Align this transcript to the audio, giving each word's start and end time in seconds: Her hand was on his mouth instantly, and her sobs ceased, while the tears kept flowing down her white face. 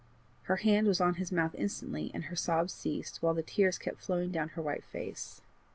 Her 0.45 0.55
hand 0.55 0.87
was 0.87 0.99
on 0.99 1.13
his 1.21 1.31
mouth 1.31 1.53
instantly, 1.53 2.09
and 2.11 2.23
her 2.23 2.35
sobs 2.35 2.73
ceased, 2.73 3.21
while 3.21 3.35
the 3.35 3.43
tears 3.43 3.77
kept 3.77 4.01
flowing 4.01 4.31
down 4.31 4.49
her 4.57 4.61
white 4.63 4.83
face. 4.83 5.41